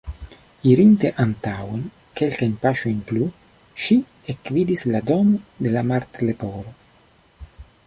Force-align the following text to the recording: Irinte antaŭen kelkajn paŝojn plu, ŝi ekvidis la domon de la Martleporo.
Irinte 0.69 1.09
antaŭen 1.23 1.83
kelkajn 2.21 2.55
paŝojn 2.63 3.03
plu, 3.11 3.29
ŝi 3.85 3.99
ekvidis 4.35 4.87
la 4.95 5.05
domon 5.13 5.37
de 5.67 5.77
la 5.79 5.87
Martleporo. 5.93 6.77